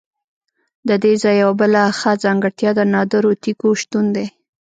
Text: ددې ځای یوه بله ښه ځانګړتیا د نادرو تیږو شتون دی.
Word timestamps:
ددې 0.89 1.13
ځای 1.23 1.35
یوه 1.43 1.55
بله 1.61 1.81
ښه 1.99 2.11
ځانګړتیا 2.23 2.71
د 2.75 2.81
نادرو 2.93 3.31
تیږو 3.43 3.69
شتون 3.81 4.05
دی. 4.15 4.27